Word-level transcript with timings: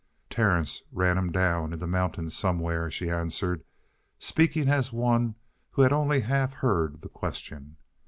"Terence 0.31 0.81
ran 0.91 1.15
him 1.15 1.31
down 1.31 1.73
in 1.73 1.77
the 1.77 1.85
mountains 1.85 2.35
somewhere," 2.35 2.89
she 2.89 3.07
answered, 3.11 3.63
speaking 4.17 4.67
as 4.67 4.91
one 4.91 5.35
who 5.69 5.83
had 5.83 5.93
only 5.93 6.21
half 6.21 6.53
heard 6.53 7.01
the 7.01 7.07
question. 7.09 7.77